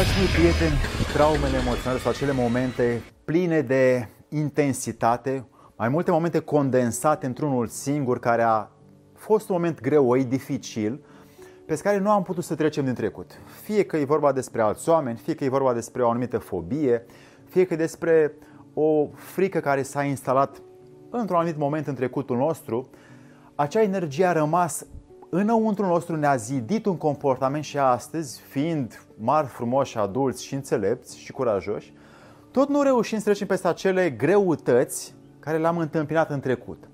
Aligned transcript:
Dragii 0.00 0.20
mei 0.22 0.32
prieteni, 0.32 0.78
traumele 1.12 1.56
emoționale 1.56 1.98
sau 1.98 2.10
acele 2.10 2.32
momente 2.32 3.02
pline 3.24 3.60
de 3.60 4.08
intensitate, 4.28 5.46
mai 5.76 5.88
multe 5.88 6.10
momente 6.10 6.38
condensate 6.38 7.26
într-unul 7.26 7.66
singur, 7.66 8.18
care 8.18 8.42
a 8.42 8.68
fost 9.14 9.48
un 9.48 9.54
moment 9.54 9.80
greoi, 9.80 10.24
dificil, 10.24 11.04
pe 11.66 11.74
care 11.74 11.98
nu 11.98 12.10
am 12.10 12.22
putut 12.22 12.44
să 12.44 12.54
trecem 12.54 12.84
din 12.84 12.94
trecut. 12.94 13.30
Fie 13.62 13.84
că 13.84 13.96
e 13.96 14.04
vorba 14.04 14.32
despre 14.32 14.62
alți 14.62 14.88
oameni, 14.88 15.18
fie 15.18 15.34
că 15.34 15.44
e 15.44 15.48
vorba 15.48 15.72
despre 15.72 16.02
o 16.02 16.08
anumită 16.08 16.38
fobie, 16.38 17.06
fie 17.48 17.64
că 17.66 17.74
e 17.74 17.76
despre 17.76 18.32
o 18.74 19.08
frică 19.14 19.60
care 19.60 19.82
s-a 19.82 20.02
instalat 20.02 20.62
într-un 21.10 21.36
anumit 21.36 21.58
moment 21.58 21.86
în 21.86 21.94
trecutul 21.94 22.36
nostru, 22.36 22.90
acea 23.54 23.82
energie 23.82 24.24
a 24.24 24.32
rămas 24.32 24.86
înăuntru 25.30 25.86
nostru 25.86 26.16
ne-a 26.16 26.36
zidit 26.36 26.86
un 26.86 26.96
comportament 26.96 27.64
și 27.64 27.78
astăzi, 27.78 28.40
fiind 28.40 29.04
mari, 29.18 29.46
frumoși, 29.46 29.98
adulți 29.98 30.44
și 30.44 30.54
înțelepți 30.54 31.18
și 31.18 31.32
curajoși, 31.32 31.92
tot 32.50 32.68
nu 32.68 32.82
reușim 32.82 33.18
să 33.18 33.24
trecem 33.24 33.46
peste 33.46 33.68
acele 33.68 34.10
greutăți 34.10 35.14
care 35.38 35.58
le-am 35.58 35.78
întâmpinat 35.78 36.30
în 36.30 36.40
trecut. 36.40 36.88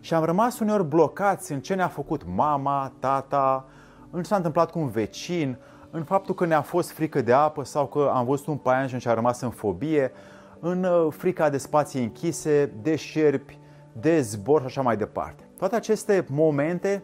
Și 0.00 0.14
am 0.14 0.24
rămas 0.24 0.58
uneori 0.58 0.84
blocați 0.84 1.52
în 1.52 1.60
ce 1.60 1.74
ne-a 1.74 1.88
făcut 1.88 2.22
mama, 2.34 2.92
tata, 2.98 3.68
în 4.10 4.22
ce 4.22 4.28
s-a 4.28 4.36
întâmplat 4.36 4.70
cu 4.70 4.78
un 4.78 4.88
vecin, 4.88 5.58
în 5.90 6.04
faptul 6.04 6.34
că 6.34 6.46
ne-a 6.46 6.62
fost 6.62 6.90
frică 6.90 7.20
de 7.20 7.32
apă 7.32 7.64
sau 7.64 7.86
că 7.86 8.10
am 8.14 8.24
văzut 8.24 8.46
un 8.46 8.56
paianjen 8.56 8.98
și 8.98 9.08
a 9.08 9.14
rămas 9.14 9.40
în 9.40 9.50
fobie, 9.50 10.12
în 10.60 10.84
uh, 10.84 11.12
frica 11.12 11.50
de 11.50 11.58
spații 11.58 12.02
închise, 12.02 12.72
de 12.82 12.96
șerpi, 12.96 13.58
de 13.92 14.20
zbor 14.20 14.60
și 14.60 14.66
așa 14.66 14.82
mai 14.82 14.96
departe. 14.96 15.48
Toate 15.58 15.76
aceste 15.76 16.26
momente 16.28 17.02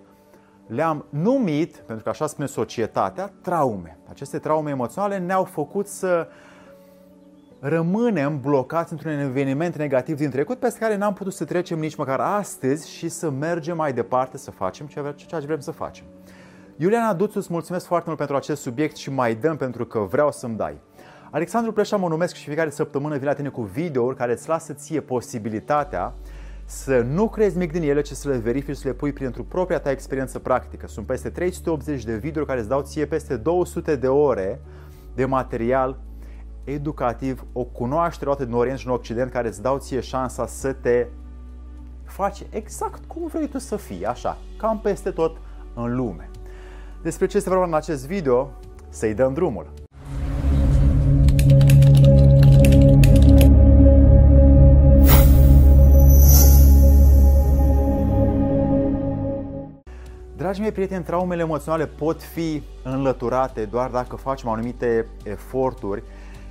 le-am 0.66 1.04
numit, 1.10 1.76
pentru 1.76 2.04
că 2.04 2.10
așa 2.10 2.26
spune 2.26 2.46
societatea, 2.46 3.32
traume. 3.42 3.98
Aceste 4.08 4.38
traume 4.38 4.70
emoționale 4.70 5.18
ne-au 5.18 5.44
făcut 5.44 5.86
să 5.86 6.28
rămânem 7.60 8.40
blocați 8.40 8.92
într-un 8.92 9.10
eveniment 9.18 9.76
negativ 9.76 10.16
din 10.16 10.30
trecut 10.30 10.58
peste 10.58 10.78
care 10.78 10.96
n-am 10.96 11.12
putut 11.12 11.32
să 11.32 11.44
trecem 11.44 11.78
nici 11.78 11.96
măcar 11.96 12.20
astăzi 12.20 12.90
și 12.90 13.08
să 13.08 13.30
mergem 13.30 13.76
mai 13.76 13.92
departe 13.92 14.36
să 14.36 14.50
facem 14.50 14.86
ceea 14.86 15.12
ce 15.12 15.46
vrem 15.46 15.60
să 15.60 15.70
facem. 15.70 16.04
Iuliana 16.76 17.14
Duțu, 17.14 17.38
îți 17.38 17.52
mulțumesc 17.52 17.86
foarte 17.86 18.04
mult 18.06 18.18
pentru 18.18 18.36
acest 18.36 18.62
subiect 18.62 18.96
și 18.96 19.10
mai 19.10 19.34
dăm 19.34 19.56
pentru 19.56 19.86
că 19.86 19.98
vreau 19.98 20.32
să-mi 20.32 20.56
dai. 20.56 20.78
Alexandru 21.30 21.72
Pleșa 21.72 21.96
mă 21.96 22.08
numesc 22.08 22.34
și 22.34 22.44
fiecare 22.44 22.70
săptămână 22.70 23.16
vin 23.16 23.26
la 23.26 23.32
tine 23.32 23.48
cu 23.48 23.62
videouri 23.62 24.16
care 24.16 24.32
îți 24.32 24.48
lasă 24.48 24.72
ție 24.72 25.00
posibilitatea 25.00 26.14
să 26.68 27.00
nu 27.00 27.28
crezi 27.28 27.58
mic 27.58 27.72
din 27.72 27.82
ele, 27.82 28.00
ci 28.00 28.12
să 28.12 28.28
le 28.28 28.36
verifici, 28.36 28.76
să 28.76 28.88
le 28.88 28.94
pui 28.94 29.12
printr-o 29.12 29.42
propria 29.42 29.78
ta 29.78 29.90
experiență 29.90 30.38
practică. 30.38 30.86
Sunt 30.86 31.06
peste 31.06 31.30
380 31.30 32.04
de 32.04 32.16
videouri 32.16 32.48
care 32.48 32.60
îți 32.60 32.68
dau 32.68 32.82
ție 32.82 33.06
peste 33.06 33.36
200 33.36 33.96
de 33.96 34.08
ore 34.08 34.60
de 35.14 35.24
material 35.24 35.98
educativ, 36.64 37.44
o 37.52 37.64
cunoaștere 37.64 38.24
luată 38.24 38.44
din 38.44 38.54
Orient 38.54 38.78
și 38.78 38.86
în 38.86 38.92
Occident 38.92 39.30
care 39.30 39.48
îți 39.48 39.62
dau 39.62 39.78
ție 39.78 40.00
șansa 40.00 40.46
să 40.46 40.72
te 40.72 41.06
faci 42.04 42.46
exact 42.50 43.04
cum 43.04 43.26
vrei 43.26 43.48
tu 43.48 43.58
să 43.58 43.76
fii, 43.76 44.04
așa, 44.04 44.38
cam 44.58 44.80
peste 44.80 45.10
tot 45.10 45.36
în 45.74 45.96
lume. 45.96 46.30
Despre 47.02 47.26
ce 47.26 47.36
este 47.36 47.48
vorba 47.48 47.64
în 47.64 47.74
acest 47.74 48.06
video, 48.06 48.50
să-i 48.88 49.14
dăm 49.14 49.34
drumul. 49.34 49.85
Dragii 60.46 60.64
mei 60.64 60.72
prieteni, 60.72 61.04
traumele 61.04 61.42
emoționale 61.42 61.86
pot 61.86 62.22
fi 62.22 62.62
înlăturate 62.82 63.64
doar 63.64 63.90
dacă 63.90 64.16
facem 64.16 64.48
anumite 64.48 65.06
eforturi 65.24 66.02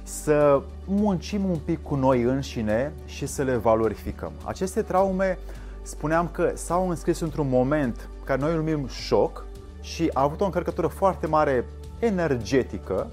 să 0.04 0.62
muncim 0.86 1.50
un 1.50 1.58
pic 1.66 1.84
cu 1.84 1.96
noi 1.96 2.22
înșine 2.22 2.94
și 3.06 3.26
să 3.26 3.44
le 3.44 3.56
valorificăm. 3.56 4.32
Aceste 4.44 4.82
traume, 4.82 5.38
spuneam 5.82 6.30
că 6.32 6.52
s-au 6.54 6.90
înscris 6.90 7.20
într-un 7.20 7.50
moment 7.50 8.10
care 8.24 8.42
noi 8.42 8.52
îl 8.52 8.58
numim 8.58 8.88
șoc 8.88 9.46
și 9.82 10.10
a 10.14 10.22
avut 10.22 10.42
o 10.42 10.46
încărcătură 10.46 10.88
foarte 10.88 11.28
mare 11.28 11.66
energetică, 12.00 13.08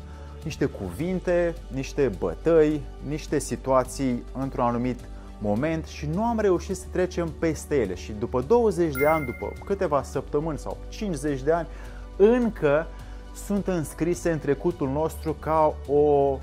niște 0.45 0.65
cuvinte, 0.65 1.55
niște 1.69 2.11
bătăi, 2.19 2.81
niște 3.09 3.39
situații 3.39 4.23
într-un 4.39 4.65
anumit 4.65 4.99
moment 5.43 5.85
și 5.85 6.07
nu 6.07 6.25
am 6.25 6.39
reușit 6.39 6.77
să 6.77 6.87
trecem 6.93 7.33
peste 7.39 7.81
ele. 7.81 7.95
Și 7.95 8.13
după 8.13 8.41
20 8.41 8.95
de 8.95 9.07
ani, 9.07 9.25
după 9.25 9.53
câteva 9.65 10.03
săptămâni 10.03 10.59
sau 10.59 10.77
50 10.89 11.43
de 11.43 11.53
ani, 11.53 11.69
încă 12.17 12.87
sunt 13.35 13.67
înscrise 13.67 14.31
în 14.31 14.39
trecutul 14.39 14.89
nostru 14.89 15.33
ca 15.33 15.75
o 15.87 16.39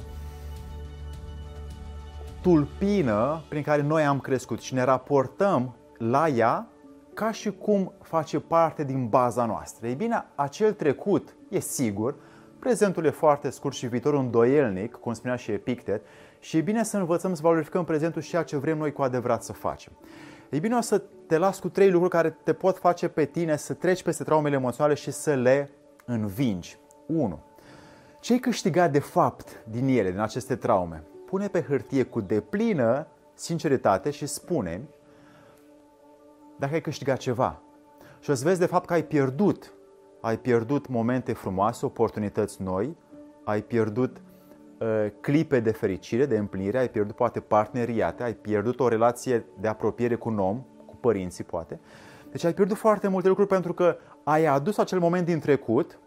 tulpină 2.41 3.43
prin 3.49 3.61
care 3.61 3.81
noi 3.81 4.03
am 4.03 4.19
crescut 4.19 4.59
și 4.61 4.73
ne 4.73 4.83
raportăm 4.83 5.75
la 5.97 6.27
ea 6.27 6.67
ca 7.13 7.31
și 7.31 7.51
cum 7.51 7.93
face 8.01 8.39
parte 8.39 8.83
din 8.83 9.07
baza 9.07 9.45
noastră. 9.45 9.87
Ei 9.87 9.95
bine, 9.95 10.25
acel 10.35 10.73
trecut 10.73 11.35
e 11.49 11.59
sigur, 11.59 12.15
prezentul 12.59 13.05
e 13.05 13.09
foarte 13.09 13.49
scurt 13.49 13.75
și 13.75 13.87
viitorul 13.87 14.19
îndoielnic, 14.19 14.91
cum 14.95 15.13
spunea 15.13 15.35
și 15.35 15.51
Epictet, 15.51 16.01
și 16.39 16.57
e 16.57 16.61
bine 16.61 16.83
să 16.83 16.97
învățăm 16.97 17.33
să 17.33 17.41
valorificăm 17.41 17.83
prezentul 17.83 18.21
și 18.21 18.29
ceea 18.29 18.43
ce 18.43 18.57
vrem 18.57 18.77
noi 18.77 18.91
cu 18.91 19.01
adevărat 19.01 19.43
să 19.43 19.53
facem. 19.53 19.93
E 20.49 20.59
bine 20.59 20.75
o 20.75 20.81
să 20.81 21.01
te 21.27 21.37
las 21.37 21.59
cu 21.59 21.69
trei 21.69 21.89
lucruri 21.89 22.11
care 22.11 22.29
te 22.43 22.53
pot 22.53 22.77
face 22.77 23.07
pe 23.07 23.25
tine 23.25 23.55
să 23.55 23.73
treci 23.73 24.03
peste 24.03 24.23
traumele 24.23 24.55
emoționale 24.55 24.93
și 24.93 25.11
să 25.11 25.33
le 25.33 25.69
învingi. 26.05 26.77
1. 27.05 27.39
Ce 28.19 28.33
ai 28.33 28.39
câștigat 28.39 28.91
de 28.91 28.99
fapt 28.99 29.63
din 29.69 29.87
ele, 29.87 30.11
din 30.11 30.19
aceste 30.19 30.55
traume? 30.55 31.03
Pune 31.25 31.47
pe 31.47 31.61
hârtie 31.61 32.03
cu 32.03 32.21
deplină 32.21 33.07
sinceritate 33.33 34.09
și 34.09 34.25
spune 34.25 34.81
dacă 36.57 36.73
ai 36.73 36.81
câștigat 36.81 37.17
ceva. 37.17 37.61
Și 38.19 38.29
o 38.29 38.33
să 38.33 38.43
vezi 38.43 38.59
de 38.59 38.65
fapt 38.65 38.85
că 38.85 38.93
ai 38.93 39.03
pierdut. 39.03 39.73
Ai 40.21 40.37
pierdut 40.37 40.87
momente 40.87 41.33
frumoase, 41.33 41.85
oportunități 41.85 42.61
noi, 42.61 42.97
ai 43.43 43.61
pierdut 43.61 44.17
Uh, 44.17 44.28
clipe 45.21 45.59
de 45.59 45.71
fericire, 45.71 46.25
de 46.25 46.37
împlinire, 46.37 46.77
ai 46.77 46.89
pierdut 46.89 47.15
poate 47.15 47.39
parteneriate, 47.39 48.23
ai 48.23 48.33
pierdut 48.33 48.79
o 48.79 48.87
relație 48.87 49.45
de 49.59 49.67
apropiere 49.67 50.15
cu 50.15 50.29
un 50.29 50.39
om, 50.39 50.63
cu 50.85 50.95
părinții 50.95 51.43
poate. 51.43 51.79
Deci 52.31 52.43
ai 52.43 52.53
pierdut 52.53 52.77
foarte 52.77 53.07
multe 53.07 53.27
lucruri 53.27 53.49
pentru 53.49 53.73
că 53.73 53.97
ai 54.23 54.45
adus 54.45 54.77
acel 54.77 54.99
moment 54.99 55.25
din 55.25 55.39
trecut 55.39 55.99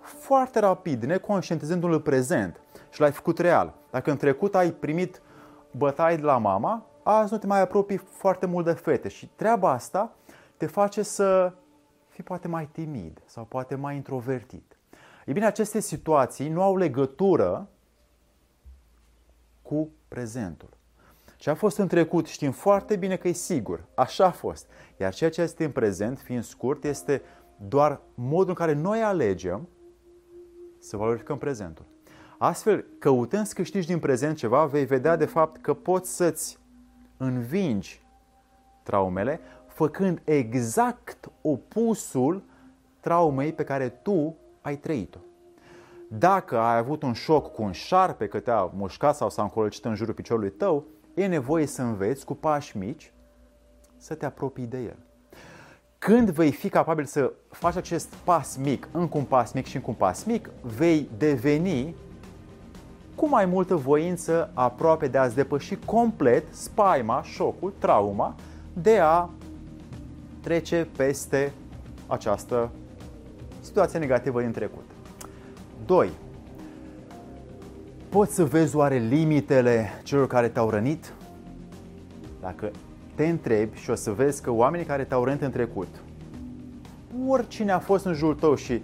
foarte 0.00 0.58
rapid, 0.58 1.04
neconștientizându-l 1.04 2.00
prezent 2.00 2.60
și 2.90 3.00
l-ai 3.00 3.12
făcut 3.12 3.38
real. 3.38 3.74
Dacă 3.90 4.10
în 4.10 4.16
trecut 4.16 4.54
ai 4.54 4.70
primit 4.70 5.22
bătaie 5.70 6.16
de 6.16 6.22
la 6.22 6.38
mama, 6.38 6.86
azi 7.02 7.32
nu 7.32 7.38
te 7.38 7.46
mai 7.46 7.60
apropii 7.60 7.96
foarte 7.96 8.46
mult 8.46 8.64
de 8.64 8.72
fete 8.72 9.08
și 9.08 9.30
treaba 9.36 9.70
asta 9.70 10.12
te 10.56 10.66
face 10.66 11.02
să 11.02 11.52
fii 12.08 12.24
poate 12.24 12.48
mai 12.48 12.68
timid 12.72 13.22
sau 13.24 13.44
poate 13.44 13.74
mai 13.74 13.96
introvertit. 13.96 14.76
Ei 15.26 15.32
bine, 15.32 15.46
aceste 15.46 15.80
situații 15.80 16.48
nu 16.48 16.62
au 16.62 16.76
legătură 16.76 17.68
cu 19.68 19.90
prezentul. 20.08 20.68
Ce 21.36 21.50
a 21.50 21.54
fost 21.54 21.78
în 21.78 21.88
trecut 21.88 22.26
știm 22.26 22.50
foarte 22.50 22.96
bine 22.96 23.16
că 23.16 23.28
e 23.28 23.32
sigur, 23.32 23.84
așa 23.94 24.24
a 24.24 24.30
fost. 24.30 24.66
Iar 24.96 25.14
ceea 25.14 25.30
ce 25.30 25.42
este 25.42 25.64
în 25.64 25.70
prezent, 25.70 26.18
fiind 26.18 26.42
scurt, 26.42 26.84
este 26.84 27.22
doar 27.68 28.00
modul 28.14 28.48
în 28.48 28.54
care 28.54 28.72
noi 28.72 29.02
alegem 29.02 29.68
să 30.78 30.96
valorificăm 30.96 31.38
prezentul. 31.38 31.84
Astfel, 32.38 32.84
căutând 32.98 33.46
să 33.46 33.54
câștigi 33.54 33.86
din 33.86 33.98
prezent 33.98 34.36
ceva, 34.36 34.66
vei 34.66 34.84
vedea 34.84 35.16
de 35.16 35.24
fapt 35.24 35.60
că 35.60 35.74
poți 35.74 36.16
să-ți 36.16 36.58
învingi 37.16 38.02
traumele, 38.82 39.40
făcând 39.66 40.20
exact 40.24 41.30
opusul 41.42 42.42
traumei 43.00 43.52
pe 43.52 43.64
care 43.64 43.88
tu 43.88 44.36
ai 44.60 44.76
trăit-o. 44.78 45.18
Dacă 46.08 46.58
ai 46.58 46.76
avut 46.76 47.02
un 47.02 47.12
șoc 47.12 47.52
cu 47.52 47.62
un 47.62 47.72
șarpe 47.72 48.26
că 48.26 48.40
te-a 48.40 48.70
mușcat 48.74 49.16
sau 49.16 49.30
s-a 49.30 49.42
încolăcit 49.42 49.84
în 49.84 49.94
jurul 49.94 50.14
piciorului 50.14 50.50
tău, 50.50 50.84
e 51.14 51.26
nevoie 51.26 51.66
să 51.66 51.82
înveți 51.82 52.24
cu 52.24 52.34
pași 52.34 52.76
mici 52.76 53.12
să 53.96 54.14
te 54.14 54.26
apropii 54.26 54.66
de 54.66 54.78
el. 54.78 54.96
Când 55.98 56.30
vei 56.30 56.52
fi 56.52 56.68
capabil 56.68 57.04
să 57.04 57.32
faci 57.50 57.76
acest 57.76 58.14
pas 58.24 58.56
mic, 58.56 58.88
încă 58.92 59.18
un 59.18 59.24
pas 59.24 59.52
mic 59.52 59.66
și 59.66 59.76
încă 59.76 59.90
un 59.90 59.96
pas 59.96 60.24
mic, 60.24 60.50
vei 60.62 61.08
deveni 61.18 61.94
cu 63.14 63.28
mai 63.28 63.46
multă 63.46 63.76
voință 63.76 64.50
aproape 64.54 65.08
de 65.08 65.18
a-ți 65.18 65.34
depăși 65.34 65.76
complet 65.84 66.54
spaima, 66.54 67.22
șocul, 67.22 67.74
trauma 67.78 68.34
de 68.72 68.98
a 68.98 69.28
trece 70.40 70.88
peste 70.96 71.52
această 72.06 72.70
situație 73.60 73.98
negativă 73.98 74.40
din 74.40 74.52
trecut. 74.52 74.87
2. 75.86 76.10
Poți 78.08 78.34
să 78.34 78.44
vezi 78.44 78.76
oare 78.76 78.96
limitele 78.96 79.88
celor 80.02 80.26
care 80.26 80.48
te-au 80.48 80.70
rănit? 80.70 81.12
Dacă 82.40 82.70
te 83.14 83.26
întrebi 83.26 83.78
și 83.78 83.90
o 83.90 83.94
să 83.94 84.10
vezi 84.10 84.42
că 84.42 84.50
oamenii 84.50 84.86
care 84.86 85.04
te-au 85.04 85.24
rănit 85.24 85.42
în 85.42 85.50
trecut, 85.50 85.88
oricine 87.26 87.72
a 87.72 87.78
fost 87.78 88.04
în 88.04 88.14
jurul 88.14 88.34
tău 88.34 88.54
și 88.54 88.82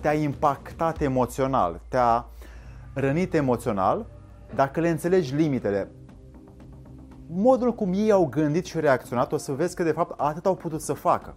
te-a 0.00 0.12
impactat 0.12 1.00
emoțional, 1.00 1.80
te-a 1.88 2.26
rănite 2.94 3.36
emoțional, 3.36 4.06
dacă 4.54 4.80
le 4.80 4.88
înțelegi 4.88 5.34
limitele, 5.34 5.90
modul 7.26 7.74
cum 7.74 7.92
ei 7.92 8.10
au 8.10 8.26
gândit 8.26 8.64
și 8.64 8.80
reacționat, 8.80 9.32
o 9.32 9.36
să 9.36 9.52
vezi 9.52 9.74
că 9.74 9.82
de 9.82 9.92
fapt 9.92 10.20
atât 10.20 10.46
au 10.46 10.54
putut 10.54 10.80
să 10.80 10.92
facă. 10.92 11.36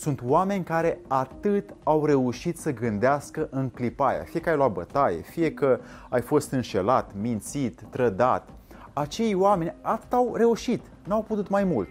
Sunt 0.00 0.20
oameni 0.24 0.64
care 0.64 1.00
atât 1.08 1.74
au 1.82 2.04
reușit 2.04 2.58
să 2.58 2.72
gândească 2.72 3.48
în 3.50 3.68
clipa 3.68 4.08
aia. 4.08 4.22
Fie 4.22 4.40
că 4.40 4.50
ai 4.50 4.56
luat 4.56 4.72
bătaie, 4.72 5.20
fie 5.20 5.54
că 5.54 5.80
ai 6.08 6.20
fost 6.20 6.50
înșelat, 6.50 7.10
mințit, 7.20 7.80
trădat. 7.90 8.48
Acei 8.92 9.34
oameni 9.34 9.74
atât 9.80 10.12
au 10.12 10.34
reușit, 10.34 10.80
n-au 11.06 11.22
putut 11.22 11.48
mai 11.48 11.64
mult. 11.64 11.88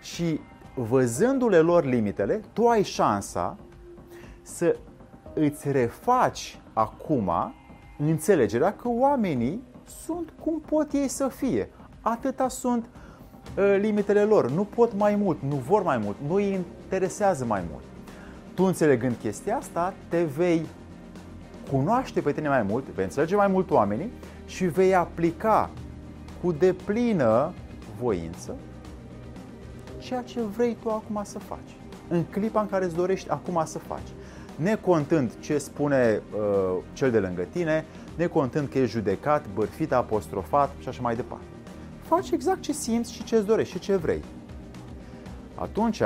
Și 0.00 0.40
văzându-le 0.74 1.58
lor 1.58 1.84
limitele, 1.84 2.40
tu 2.52 2.66
ai 2.66 2.82
șansa 2.82 3.56
să 4.42 4.76
îți 5.34 5.70
refaci 5.70 6.60
acum 6.72 7.30
înțelegerea 7.98 8.76
că 8.76 8.88
oamenii 8.88 9.62
sunt 10.04 10.32
cum 10.40 10.60
pot 10.60 10.92
ei 10.92 11.08
să 11.08 11.28
fie. 11.28 11.70
Atâta 12.00 12.48
sunt 12.48 12.84
uh, 12.84 13.07
limitele 13.80 14.22
lor. 14.22 14.50
Nu 14.50 14.64
pot 14.64 14.92
mai 14.96 15.14
mult, 15.14 15.38
nu 15.48 15.56
vor 15.56 15.82
mai 15.82 15.98
mult, 15.98 16.16
nu 16.26 16.34
îi 16.34 16.52
interesează 16.82 17.44
mai 17.44 17.62
mult. 17.70 17.82
Tu 18.54 18.64
înțelegând 18.64 19.16
chestia 19.20 19.56
asta, 19.56 19.94
te 20.08 20.22
vei 20.22 20.66
cunoaște 21.70 22.20
pe 22.20 22.32
tine 22.32 22.48
mai 22.48 22.62
mult, 22.62 22.88
vei 22.88 23.04
înțelege 23.04 23.36
mai 23.36 23.48
mult 23.48 23.70
oamenii 23.70 24.10
și 24.46 24.64
vei 24.64 24.94
aplica 24.94 25.70
cu 26.42 26.52
deplină 26.52 27.52
voință 28.00 28.54
ceea 29.98 30.22
ce 30.22 30.40
vrei 30.40 30.76
tu 30.82 30.90
acum 30.90 31.20
să 31.24 31.38
faci. 31.38 31.76
În 32.08 32.24
clipa 32.24 32.60
în 32.60 32.68
care 32.68 32.84
îți 32.84 32.94
dorești 32.94 33.30
acum 33.30 33.62
să 33.64 33.78
faci. 33.78 34.08
Necontând 34.56 35.32
ce 35.40 35.58
spune 35.58 36.22
uh, 36.36 36.76
cel 36.92 37.10
de 37.10 37.18
lângă 37.18 37.42
tine, 37.42 37.84
necontând 38.16 38.68
că 38.68 38.78
e 38.78 38.84
judecat, 38.84 39.44
bărfit, 39.54 39.92
apostrofat 39.92 40.70
și 40.80 40.88
așa 40.88 41.02
mai 41.02 41.16
departe. 41.16 41.44
Faci 42.08 42.30
exact 42.30 42.60
ce 42.60 42.72
simți 42.72 43.12
și 43.12 43.24
ce 43.24 43.36
îți 43.36 43.46
dorești 43.46 43.72
și 43.72 43.78
ce 43.78 43.96
vrei. 43.96 44.24
Atunci, 45.54 46.02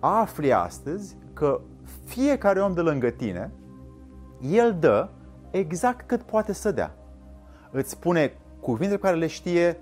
afli 0.00 0.52
astăzi 0.52 1.16
că 1.32 1.60
fiecare 2.04 2.60
om 2.60 2.72
de 2.72 2.80
lângă 2.80 3.10
tine, 3.10 3.52
el 4.40 4.76
dă 4.80 5.08
exact 5.50 6.06
cât 6.06 6.22
poate 6.22 6.52
să 6.52 6.70
dea. 6.70 6.94
Îți 7.70 7.90
spune 7.90 8.32
cuvintele 8.60 8.98
pe 8.98 9.06
care 9.06 9.16
le 9.16 9.26
știe, 9.26 9.80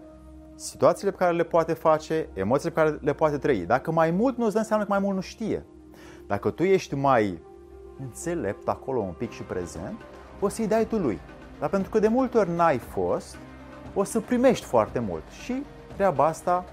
situațiile 0.55 1.11
pe 1.11 1.17
care 1.17 1.37
le 1.37 1.45
poate 1.45 1.73
face, 1.73 2.29
emoțiile 2.35 2.75
pe 2.75 2.81
care 2.81 2.99
le 3.01 3.13
poate 3.13 3.39
trăi. 3.39 3.67
Dacă 3.67 3.93
mai 3.93 4.11
mult 4.11 4.37
nu 4.37 4.45
îți 4.45 4.53
dă, 4.53 4.59
înseamnă 4.59 4.85
că 4.85 4.93
mai 4.93 5.03
mult 5.03 5.15
nu 5.15 5.21
știe. 5.21 5.67
Dacă 6.27 6.51
tu 6.51 6.63
ești 6.63 6.95
mai 6.95 7.43
înțelept 7.99 8.69
acolo 8.69 9.01
un 9.01 9.15
pic 9.19 9.31
și 9.31 9.43
prezent, 9.43 10.01
o 10.41 10.49
să-i 10.49 10.67
dai 10.67 10.87
tu 10.87 10.97
lui. 10.97 11.21
Dar 11.59 11.69
pentru 11.69 11.91
că 11.91 11.99
de 11.99 12.09
multe 12.09 12.39
ori 12.39 12.51
n-ai 12.51 12.79
fost, 12.79 13.37
o 13.95 14.05
să 14.05 14.21
primești 14.21 14.65
foarte 14.65 14.99
mult. 14.99 15.23
Și 15.43 15.63
treaba 15.97 16.27
asta 16.27 16.65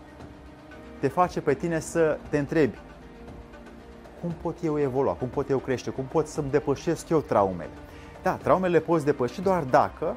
te 1.00 1.08
face 1.08 1.42
pe 1.42 1.54
tine 1.54 1.80
să 1.80 2.18
te 2.30 2.38
întrebi 2.38 2.78
cum 4.22 4.34
pot 4.42 4.58
eu 4.64 4.80
evolua, 4.80 5.14
cum 5.14 5.28
pot 5.28 5.50
eu 5.50 5.58
crește, 5.58 5.90
cum 5.90 6.04
pot 6.04 6.28
să-mi 6.28 6.50
depășesc 6.50 7.10
eu 7.10 7.20
traumele. 7.20 7.70
Da, 8.22 8.32
traumele 8.32 8.78
le 8.78 8.80
poți 8.80 9.06
depăși 9.06 9.42
doar 9.42 9.64
dacă 9.64 10.16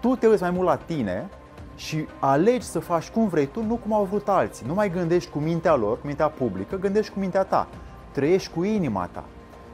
tu 0.00 0.16
te 0.16 0.26
uiți 0.26 0.42
mai 0.42 0.50
mult 0.50 0.66
la 0.66 0.76
tine 0.76 1.28
și 1.76 2.06
alegi 2.18 2.66
să 2.66 2.78
faci 2.78 3.08
cum 3.08 3.28
vrei 3.28 3.46
tu, 3.46 3.64
nu 3.64 3.74
cum 3.74 3.92
au 3.92 4.04
vrut 4.04 4.28
alții. 4.28 4.66
Nu 4.66 4.74
mai 4.74 4.90
gândești 4.90 5.30
cu 5.30 5.38
mintea 5.38 5.74
lor, 5.74 6.00
cu 6.00 6.06
mintea 6.06 6.28
publică, 6.28 6.76
gândești 6.76 7.12
cu 7.12 7.18
mintea 7.18 7.42
ta. 7.42 7.68
Trăiești 8.12 8.52
cu 8.52 8.64
inima 8.64 9.08
ta. 9.12 9.24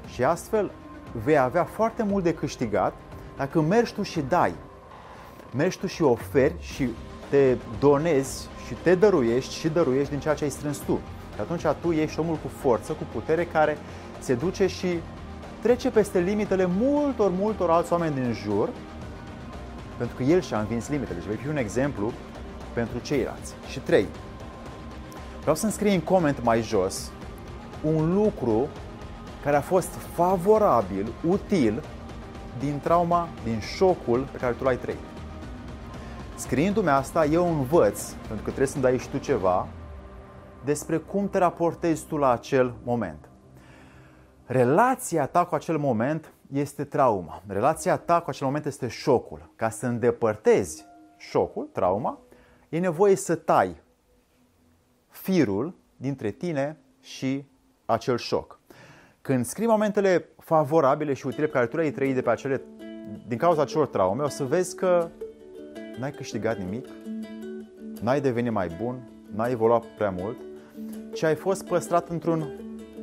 Și 0.07 0.25
astfel 0.25 0.71
vei 1.25 1.39
avea 1.39 1.65
foarte 1.65 2.03
mult 2.03 2.25
de 2.25 2.35
câștigat 2.35 2.93
dacă 3.37 3.61
mergi 3.61 3.95
tu 3.95 4.03
și 4.03 4.21
dai. 4.21 4.55
Mergi 5.57 5.79
tu 5.79 5.87
și 5.87 6.03
oferi 6.03 6.55
și 6.61 6.89
te 7.29 7.57
donezi 7.81 8.49
și 8.67 8.75
te 8.83 8.95
dăruiești 8.95 9.55
și 9.55 9.69
dăruiești 9.69 10.11
din 10.11 10.21
ceea 10.21 10.35
ce 10.35 10.45
ai 10.45 10.51
strâns 10.51 10.79
tu. 10.79 11.01
Și 11.35 11.41
atunci 11.41 11.63
tu 11.81 11.93
ești 11.93 12.19
omul 12.19 12.35
cu 12.35 12.49
forță, 12.49 12.93
cu 12.93 13.03
putere, 13.13 13.45
care 13.45 13.79
se 14.19 14.35
duce 14.35 14.67
și 14.67 14.99
trece 15.63 15.91
peste 15.91 16.21
limitele 16.21 16.67
multor, 16.67 17.31
multor 17.31 17.71
alți 17.71 17.93
oameni 17.93 18.15
din 18.15 18.33
jur, 18.33 18.69
pentru 19.97 20.17
că 20.17 20.23
el 20.23 20.41
și-a 20.41 20.59
învins 20.59 20.89
limitele 20.89 21.21
și 21.21 21.27
vei 21.27 21.37
fi 21.37 21.49
un 21.49 21.57
exemplu 21.57 22.13
pentru 22.73 22.99
ceilalți. 22.99 23.55
Și 23.71 23.79
trei, 23.79 24.07
vreau 25.41 25.57
să-mi 25.57 25.73
scrii 25.73 25.95
în 25.95 26.01
coment 26.01 26.43
mai 26.43 26.63
jos 26.63 27.11
un 27.83 28.15
lucru 28.15 28.69
care 29.43 29.57
a 29.57 29.61
fost 29.61 29.91
favorabil, 30.15 31.13
util 31.29 31.83
din 32.59 32.81
trauma, 32.83 33.29
din 33.45 33.61
șocul 33.77 34.29
pe 34.33 34.39
care 34.39 34.53
tu 34.53 34.65
l-ai 34.65 34.77
trăit. 34.77 35.12
Scriindu-mi 36.43 36.89
asta, 36.89 37.25
eu 37.25 37.49
învăț, 37.49 38.11
pentru 38.11 38.37
că 38.37 38.43
trebuie 38.43 38.67
să-mi 38.67 38.83
dai 38.83 38.99
și 38.99 39.09
tu 39.09 39.19
ceva, 39.19 39.69
despre 40.65 40.97
cum 40.97 41.29
te 41.29 41.39
raportezi 41.39 42.07
tu 42.07 42.17
la 42.17 42.31
acel 42.31 42.75
moment. 42.85 43.29
Relația 44.47 45.27
ta 45.27 45.45
cu 45.45 45.55
acel 45.55 45.79
moment 45.79 46.33
este 46.53 46.85
trauma. 46.85 47.43
Relația 47.47 47.97
ta 47.97 48.21
cu 48.21 48.31
acel 48.31 48.47
moment 48.47 48.67
este 48.67 48.89
șocul. 48.89 49.51
Ca 49.57 49.69
să 49.69 49.87
îndepărtezi 49.87 50.85
șocul, 51.17 51.69
trauma, 51.73 52.19
e 52.69 52.79
nevoie 52.79 53.17
să 53.17 53.35
tai 53.35 53.83
firul 55.09 55.75
dintre 55.97 56.31
tine 56.31 56.79
și 57.01 57.45
acel 57.87 58.17
șoc. 58.17 58.61
Când 59.21 59.45
scrii 59.45 59.67
momentele 59.67 60.29
favorabile 60.39 61.13
și 61.13 61.27
utile 61.27 61.47
pe 61.47 61.53
care 61.53 61.67
tu 61.67 61.77
le-ai 61.77 61.91
trăit 61.91 62.15
de 62.15 62.23
pe 62.23 62.31
acele, 62.31 62.63
din 63.27 63.39
cauza 63.39 63.63
acelor 63.63 63.87
traume, 63.87 64.23
o 64.23 64.29
să 64.29 64.45
vezi 64.45 64.77
că 64.77 65.09
n-ai 66.03 66.11
câștigat 66.11 66.59
nimic, 66.59 66.87
n-ai 68.01 68.21
devenit 68.21 68.53
mai 68.53 68.69
bun, 68.83 69.09
n-ai 69.35 69.51
evoluat 69.51 69.85
prea 69.85 70.11
mult, 70.11 70.37
ci 71.13 71.23
ai 71.23 71.35
fost 71.35 71.65
păstrat 71.65 72.09
într-un, 72.09 72.49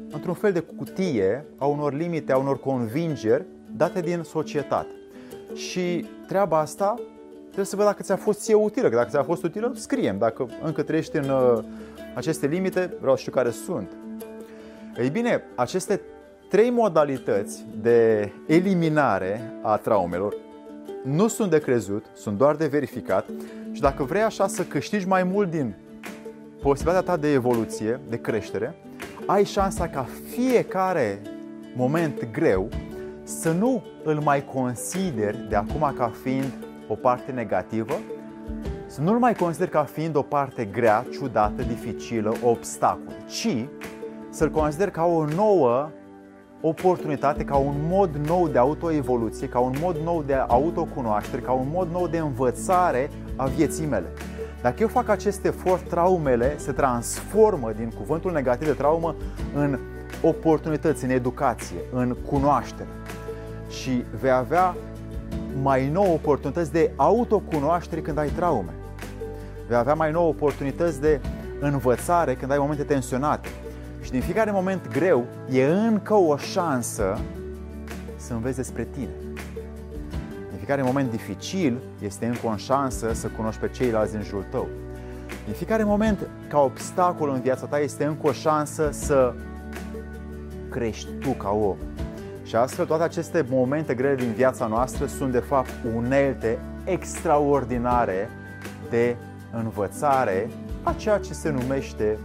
într-un 0.10 0.34
fel 0.34 0.52
de 0.52 0.60
cutie 0.60 1.46
a 1.58 1.66
unor 1.66 1.94
limite, 1.94 2.32
a 2.32 2.38
unor 2.38 2.60
convingeri 2.60 3.46
date 3.76 4.02
din 4.02 4.22
societate. 4.24 4.90
Și 5.54 6.06
treaba 6.28 6.60
asta 6.60 6.96
trebuie 7.44 7.66
să 7.66 7.76
văd 7.76 7.86
dacă 7.86 8.04
ți-a 8.04 8.16
fost 8.16 8.40
ție 8.40 8.54
utilă, 8.54 8.90
că 8.90 8.96
dacă 8.96 9.10
ți-a 9.10 9.24
fost 9.24 9.44
utilă, 9.44 9.72
scriem. 9.76 10.18
Dacă 10.18 10.48
încă 10.64 10.84
trăiești 10.84 11.18
în 11.18 11.30
uh, 11.30 11.64
aceste 12.16 12.48
limite, 12.48 12.94
vreau 13.00 13.16
să 13.16 13.22
știu 13.22 13.32
care 13.32 13.50
sunt. 13.50 13.92
Ei 14.98 15.10
bine, 15.10 15.44
aceste 15.56 16.02
trei 16.50 16.70
modalități 16.70 17.66
de 17.82 18.32
eliminare 18.48 19.54
a 19.62 19.78
traumelor 19.78 20.36
nu 21.04 21.28
sunt 21.28 21.50
de 21.50 21.60
crezut, 21.60 22.06
sunt 22.14 22.38
doar 22.38 22.56
de 22.56 22.68
verificat 22.68 23.26
și 23.72 23.82
dacă 23.82 24.04
vrei 24.04 24.22
așa 24.22 24.48
să 24.48 24.64
câștigi 24.64 25.08
mai 25.08 25.24
mult 25.24 25.50
din 25.50 25.76
posibilitatea 26.62 27.14
ta 27.14 27.22
de 27.22 27.32
evoluție, 27.32 28.00
de 28.10 28.18
creștere, 28.18 28.76
ai 29.26 29.44
șansa 29.44 29.88
ca 29.88 30.08
fiecare 30.30 31.22
moment 31.76 32.32
greu 32.32 32.70
să 33.24 33.52
nu 33.52 33.84
îl 34.04 34.20
mai 34.20 34.46
consideri 34.46 35.46
de 35.50 35.56
acum 35.56 35.94
ca 35.98 36.12
fiind 36.24 36.54
o 36.88 36.94
parte 36.94 37.32
negativă, 37.32 37.94
să 38.88 39.02
nu 39.02 39.12
îl 39.12 39.20
mai 39.20 39.34
consideri 39.34 39.72
ca 39.72 39.84
fiind 39.84 40.16
o 40.16 40.22
parte 40.22 40.66
grea, 40.66 41.06
ciudată, 41.12 41.62
dificilă, 41.62 42.34
obstacol, 42.44 43.14
ci 43.28 43.68
să-l 44.30 44.50
consideri 44.50 44.92
ca 44.92 45.06
o 45.06 45.26
nouă 45.26 45.90
oportunitate, 46.62 47.44
ca 47.44 47.56
un 47.56 47.76
mod 47.90 48.16
nou 48.26 48.48
de 48.48 48.58
autoevoluție, 48.58 49.48
ca 49.48 49.60
un 49.60 49.74
mod 49.82 49.98
nou 50.04 50.24
de 50.24 50.34
autocunoaștere, 50.34 51.42
ca 51.42 51.52
un 51.52 51.68
mod 51.72 51.92
nou 51.92 52.08
de 52.08 52.18
învățare 52.18 53.10
a 53.36 53.46
vieții 53.46 53.86
mele. 53.86 54.06
Dacă 54.62 54.76
eu 54.80 54.88
fac 54.88 55.10
acest 55.10 55.46
efort, 55.46 55.90
traumele 55.90 56.58
se 56.58 56.72
transformă 56.72 57.72
din 57.72 57.92
cuvântul 57.98 58.32
negativ 58.32 58.68
de 58.68 58.74
traumă 58.74 59.16
în 59.56 59.80
oportunități, 60.22 61.04
în 61.04 61.10
educație, 61.10 61.78
în 61.94 62.16
cunoaștere. 62.26 62.88
Și 63.70 64.04
vei 64.20 64.32
avea 64.32 64.76
mai 65.62 65.90
nou 65.90 66.14
oportunități 66.14 66.72
de 66.72 66.92
autocunoaștere 66.96 68.02
când 68.02 68.18
ai 68.18 68.30
traume. 68.30 68.74
Vei 69.68 69.78
avea 69.78 69.94
mai 69.94 70.12
nou 70.12 70.28
oportunități 70.28 71.02
de 71.02 71.20
învățare 71.60 72.36
când 72.36 72.52
ai 72.52 72.58
momente 72.58 72.84
tensionate. 72.84 73.50
Și 74.10 74.16
din 74.16 74.24
fiecare 74.24 74.52
moment 74.52 74.88
greu 74.88 75.26
e 75.50 75.66
încă 75.66 76.14
o 76.14 76.38
șansă 76.38 77.20
să 78.16 78.34
înveți 78.34 78.56
despre 78.56 78.88
tine. 78.92 79.10
Din 80.50 80.58
fiecare 80.58 80.82
moment 80.82 81.12
dificil 81.12 81.80
este 82.02 82.26
încă 82.26 82.48
o 82.48 82.56
șansă 82.56 83.14
să 83.14 83.28
cunoști 83.28 83.60
pe 83.60 83.70
ceilalți 83.70 84.12
din 84.12 84.22
jurul 84.22 84.46
tău. 84.52 84.68
Din 85.46 85.54
fiecare 85.54 85.84
moment 85.84 86.28
ca 86.48 86.60
obstacol 86.60 87.30
în 87.30 87.42
viața 87.42 87.66
ta 87.66 87.80
este 87.80 88.06
încă 88.06 88.28
o 88.28 88.32
șansă 88.32 88.90
să 88.92 89.34
crești 90.70 91.10
tu 91.20 91.30
ca 91.30 91.50
om. 91.50 91.78
Și 92.44 92.56
astfel 92.56 92.86
toate 92.86 93.04
aceste 93.04 93.46
momente 93.50 93.94
grele 93.94 94.16
din 94.16 94.32
viața 94.32 94.68
noastră 94.68 95.06
sunt 95.06 95.32
de 95.32 95.40
fapt 95.40 95.74
unelte 95.96 96.60
extraordinare 96.84 98.30
de 98.90 99.16
învățare 99.52 100.50
a 100.84 100.94
ceea 100.98 101.18
ce 101.18 101.34
se 101.34 101.50
numește 101.50 102.18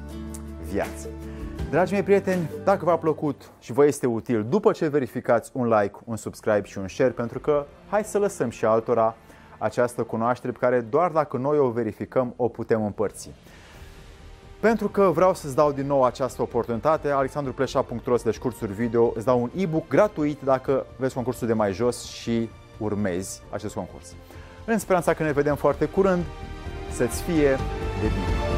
viață. 0.70 1.08
Dragii 1.74 1.94
mei 1.94 2.04
prieteni, 2.04 2.50
dacă 2.64 2.84
v-a 2.84 2.96
plăcut 2.96 3.50
și 3.60 3.72
vă 3.72 3.86
este 3.86 4.06
util, 4.06 4.46
după 4.48 4.72
ce 4.72 4.86
verificați 4.86 5.50
un 5.54 5.68
like, 5.68 5.98
un 6.04 6.16
subscribe 6.16 6.62
și 6.62 6.78
un 6.78 6.88
share, 6.88 7.10
pentru 7.10 7.38
că 7.38 7.66
hai 7.90 8.04
să 8.04 8.18
lăsăm 8.18 8.50
și 8.50 8.64
altora 8.64 9.16
această 9.58 10.02
cunoaștere 10.02 10.52
pe 10.52 10.58
care 10.58 10.80
doar 10.80 11.10
dacă 11.10 11.36
noi 11.36 11.58
o 11.58 11.70
verificăm 11.70 12.34
o 12.36 12.48
putem 12.48 12.84
împărți. 12.84 13.30
Pentru 14.60 14.88
că 14.88 15.10
vreau 15.14 15.34
să-ți 15.34 15.54
dau 15.54 15.72
din 15.72 15.86
nou 15.86 16.04
această 16.04 16.42
oportunitate, 16.42 17.10
alexandrupleșa.ro 17.10 18.16
de 18.16 18.36
cursuri 18.40 18.72
video, 18.72 19.12
îți 19.14 19.24
dau 19.24 19.42
un 19.42 19.50
e-book 19.56 19.88
gratuit 19.88 20.40
dacă 20.40 20.86
vezi 20.96 21.14
concursul 21.14 21.46
de 21.46 21.52
mai 21.52 21.72
jos 21.72 22.04
și 22.04 22.48
urmezi 22.78 23.42
acest 23.50 23.74
concurs. 23.74 24.14
În 24.64 24.78
speranța 24.78 25.14
că 25.14 25.22
ne 25.22 25.32
vedem 25.32 25.56
foarte 25.56 25.84
curând, 25.84 26.24
să-ți 26.90 27.22
fie 27.22 27.50
de 28.00 28.06
bine! 28.06 28.53